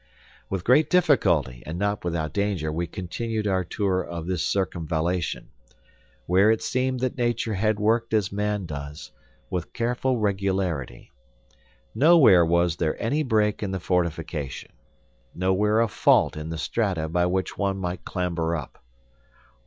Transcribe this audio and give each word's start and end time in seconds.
With 0.49 0.63
great 0.63 0.89
difficulty 0.89 1.61
and 1.63 1.77
not 1.77 2.03
without 2.03 2.33
danger 2.33 2.71
we 2.71 2.87
continued 2.87 3.45
our 3.45 3.63
tour 3.63 4.01
of 4.03 4.25
this 4.25 4.41
circumvallation, 4.43 5.51
where 6.25 6.49
it 6.49 6.63
seemed 6.63 7.01
that 7.01 7.17
nature 7.19 7.53
had 7.53 7.79
worked 7.79 8.11
as 8.15 8.31
man 8.31 8.65
does, 8.65 9.11
with 9.51 9.73
careful 9.73 10.17
regularity. 10.17 11.11
Nowhere 11.93 12.43
was 12.43 12.77
there 12.77 12.99
any 12.99 13.21
break 13.21 13.61
in 13.61 13.69
the 13.69 13.79
fortification; 13.79 14.71
nowhere 15.35 15.79
a 15.81 15.87
fault 15.87 16.35
in 16.35 16.49
the 16.49 16.57
strata 16.57 17.07
by 17.07 17.27
which 17.27 17.55
one 17.55 17.77
might 17.77 18.03
clamber 18.03 18.55
up. 18.55 18.83